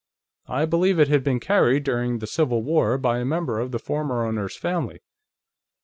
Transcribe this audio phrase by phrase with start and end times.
[0.47, 3.77] I believe it had been carried during the Civil War by a member of the
[3.77, 4.99] former owner's family."